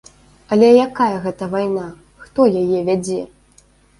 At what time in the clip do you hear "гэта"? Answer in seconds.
1.25-1.49